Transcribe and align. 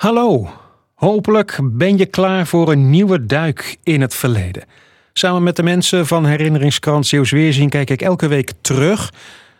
Hallo, 0.00 0.48
hopelijk 0.94 1.58
ben 1.62 1.98
je 1.98 2.06
klaar 2.06 2.46
voor 2.46 2.72
een 2.72 2.90
nieuwe 2.90 3.26
duik 3.26 3.76
in 3.82 4.00
het 4.00 4.14
verleden. 4.14 4.64
Samen 5.12 5.42
met 5.42 5.56
de 5.56 5.62
mensen 5.62 6.06
van 6.06 6.26
Herinneringskrant 6.26 7.06
Zeeuws 7.06 7.30
Weerzien 7.30 7.68
kijk 7.68 7.90
ik 7.90 8.02
elke 8.02 8.28
week 8.28 8.52
terug 8.60 9.12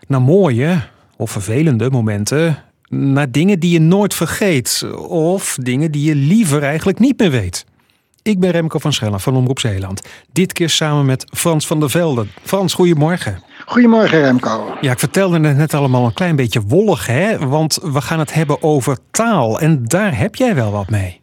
naar 0.06 0.22
mooie 0.22 0.82
of 1.16 1.30
vervelende 1.30 1.90
momenten. 1.90 2.62
Naar 2.88 3.30
dingen 3.30 3.60
die 3.60 3.70
je 3.70 3.80
nooit 3.80 4.14
vergeet 4.14 4.86
of 5.08 5.56
dingen 5.60 5.90
die 5.92 6.04
je 6.04 6.14
liever 6.14 6.62
eigenlijk 6.62 6.98
niet 6.98 7.18
meer 7.18 7.30
weet. 7.30 7.64
Ik 8.22 8.38
ben 8.38 8.50
Remco 8.50 8.78
van 8.78 8.92
Schellen 8.92 9.20
van 9.20 9.36
Omroep 9.36 9.58
Zeeland. 9.58 10.08
Dit 10.32 10.52
keer 10.52 10.70
samen 10.70 11.06
met 11.06 11.24
Frans 11.36 11.66
van 11.66 11.80
der 11.80 11.90
Velde. 11.90 12.26
Frans, 12.42 12.74
goedemorgen. 12.74 13.42
Goedemorgen 13.70 14.20
Remco. 14.20 14.76
Ja, 14.80 14.92
ik 14.92 14.98
vertelde 14.98 15.40
het 15.40 15.56
net 15.56 15.74
allemaal 15.74 16.04
een 16.04 16.12
klein 16.12 16.36
beetje 16.36 16.60
wollig, 16.60 17.06
hè? 17.06 17.38
Want 17.38 17.78
we 17.82 18.00
gaan 18.00 18.18
het 18.18 18.34
hebben 18.34 18.62
over 18.62 18.98
taal. 19.10 19.60
En 19.60 19.84
daar 19.84 20.18
heb 20.18 20.34
jij 20.34 20.54
wel 20.54 20.70
wat 20.70 20.90
mee. 20.90 21.20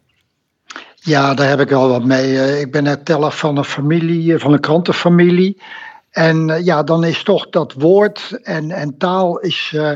Ja, 0.94 1.34
daar 1.34 1.48
heb 1.48 1.60
ik 1.60 1.68
wel 1.68 1.88
wat 1.88 2.04
mee. 2.04 2.40
Eh, 2.40 2.60
ik 2.60 2.72
ben 2.72 2.84
het 2.84 3.04
teller 3.04 3.32
van 3.32 3.56
een 3.56 3.64
familie, 3.64 4.34
eh, 4.34 4.40
van 4.40 4.52
een 4.52 4.60
krantenfamilie. 4.60 5.62
En 6.10 6.50
eh, 6.50 6.64
ja, 6.64 6.82
dan 6.82 7.04
is 7.04 7.22
toch 7.22 7.50
dat 7.50 7.72
woord 7.72 8.38
en, 8.42 8.70
en 8.70 8.98
taal 8.98 9.38
is 9.38 9.72
uh, 9.74 9.90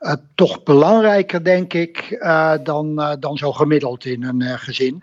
uh, 0.00 0.12
toch 0.34 0.62
belangrijker, 0.62 1.44
denk 1.44 1.72
ik, 1.72 2.18
dan, 2.62 3.16
dan 3.20 3.36
zo 3.36 3.52
gemiddeld 3.52 4.04
in 4.04 4.24
een 4.24 4.58
gezin. 4.58 5.02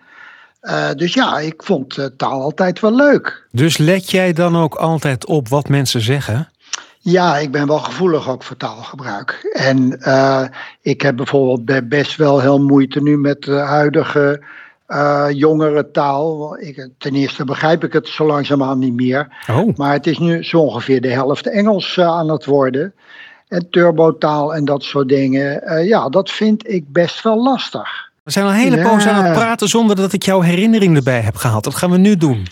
dus 0.96 1.14
ja, 1.14 1.38
ik 1.38 1.62
vond 1.62 2.10
taal 2.16 2.42
altijd 2.42 2.80
wel 2.80 2.94
leuk. 2.94 3.46
Dus 3.50 3.76
let 3.76 4.10
jij 4.10 4.32
dan 4.32 4.56
ook 4.56 4.74
altijd 4.74 5.26
op 5.26 5.48
wat 5.48 5.68
mensen 5.68 6.00
zeggen? 6.00 6.51
Ja, 7.04 7.36
ik 7.36 7.50
ben 7.50 7.66
wel 7.66 7.78
gevoelig 7.78 8.28
ook 8.28 8.42
voor 8.42 8.56
taalgebruik. 8.56 9.50
En 9.52 9.98
uh, 10.00 10.44
ik 10.80 11.00
heb 11.00 11.16
bijvoorbeeld 11.16 11.88
best 11.88 12.16
wel 12.16 12.40
heel 12.40 12.60
moeite 12.60 13.02
nu 13.02 13.18
met 13.18 13.42
de 13.42 13.52
huidige 13.52 14.42
uh, 14.88 15.26
jongere 15.30 15.90
taal. 15.90 16.58
Ik, 16.58 16.88
ten 16.98 17.14
eerste 17.14 17.44
begrijp 17.44 17.84
ik 17.84 17.92
het 17.92 18.08
zo 18.08 18.26
langzaamaan 18.26 18.78
niet 18.78 18.94
meer. 18.94 19.28
Oh. 19.50 19.76
Maar 19.76 19.92
het 19.92 20.06
is 20.06 20.18
nu 20.18 20.44
zo 20.44 20.58
ongeveer 20.58 21.00
de 21.00 21.10
helft 21.10 21.46
Engels 21.46 21.96
uh, 21.96 22.06
aan 22.06 22.30
het 22.30 22.44
worden. 22.44 22.94
En 23.48 23.70
turbotaal 23.70 24.54
en 24.54 24.64
dat 24.64 24.82
soort 24.82 25.08
dingen. 25.08 25.84
ja, 25.86 26.08
dat 26.08 26.30
vind 26.30 26.68
ik 26.68 26.92
best 26.92 27.22
wel 27.22 27.42
lastig. 27.42 28.10
We 28.22 28.30
zijn 28.30 28.44
al 28.44 28.50
een 28.50 28.56
hele 28.56 28.82
poos 28.82 29.06
aan 29.06 29.24
het 29.24 29.32
praten 29.32 29.68
zonder 29.68 29.96
dat 29.96 30.12
ik 30.12 30.22
jouw 30.22 30.40
herinnering 30.40 30.96
erbij 30.96 31.20
heb 31.20 31.36
gehaald. 31.36 31.64
Dat 31.64 31.74
gaan 31.74 31.90
we 31.90 31.98
nu 31.98 32.16
doen. 32.16 32.46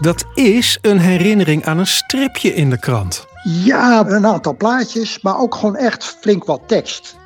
Dat 0.00 0.24
is 0.34 0.78
een 0.80 0.98
herinnering 0.98 1.64
aan 1.64 1.78
een 1.78 1.86
stripje 1.86 2.54
in 2.54 2.70
de 2.70 2.78
krant. 2.78 3.26
Ja, 3.42 4.06
een 4.06 4.26
aantal 4.26 4.56
plaatjes, 4.56 5.18
maar 5.22 5.38
ook 5.38 5.54
gewoon 5.54 5.76
echt 5.76 6.16
flink 6.20 6.44
wat 6.44 6.60
tekst. 6.66 7.16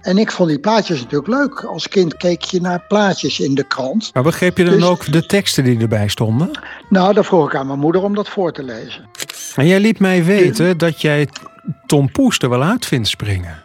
En 0.00 0.18
ik 0.18 0.30
vond 0.30 0.48
die 0.48 0.58
plaatjes 0.58 1.00
natuurlijk 1.00 1.28
leuk. 1.28 1.64
Als 1.64 1.88
kind 1.88 2.16
keek 2.16 2.42
je 2.42 2.60
naar 2.60 2.84
plaatjes 2.88 3.40
in 3.40 3.54
de 3.54 3.66
krant. 3.66 4.10
Maar 4.14 4.22
begreep 4.22 4.56
je 4.56 4.64
dan 4.64 4.74
dus, 4.74 4.84
ook 4.84 5.12
de 5.12 5.26
teksten 5.26 5.64
die 5.64 5.78
erbij 5.78 6.08
stonden? 6.08 6.50
Nou, 6.88 7.14
dan 7.14 7.24
vroeg 7.24 7.46
ik 7.46 7.54
aan 7.54 7.66
mijn 7.66 7.78
moeder 7.78 8.02
om 8.02 8.14
dat 8.14 8.28
voor 8.28 8.52
te 8.52 8.62
lezen. 8.62 9.08
En 9.56 9.66
jij 9.66 9.80
liet 9.80 9.98
mij 9.98 10.24
weten 10.24 10.78
dat 10.78 11.00
jij 11.00 11.28
Tom 11.86 12.12
Poes 12.12 12.38
er 12.38 12.48
wel 12.48 12.62
uit 12.62 12.86
vindt 12.86 13.08
springen. 13.08 13.62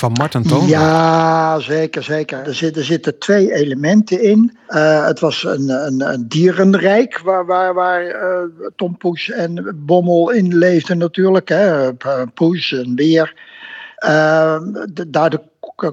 Van 0.00 0.12
Martin 0.12 0.42
Toon? 0.42 0.66
Ja, 0.66 1.58
zeker, 1.58 2.02
zeker. 2.02 2.38
Er 2.46 2.54
zitten, 2.54 2.80
er 2.80 2.86
zitten 2.86 3.18
twee 3.18 3.52
elementen 3.52 4.22
in. 4.22 4.58
Uh, 4.68 5.06
het 5.06 5.20
was 5.20 5.44
een, 5.44 5.68
een, 5.68 6.12
een, 6.12 6.28
dierenrijk 6.28 7.18
waar, 7.18 7.46
waar, 7.46 7.74
waar 7.74 8.04
uh, 8.04 8.68
Tom 8.76 8.96
Poes 8.96 9.30
en 9.30 9.76
Bommel 9.86 10.30
in 10.30 10.58
leefden 10.58 10.98
natuurlijk. 10.98 11.48
Hè. 11.48 11.92
Poes, 12.34 12.70
een 12.70 12.94
beer. 12.94 13.34
Uh, 14.06 14.60
daardoor 15.08 15.42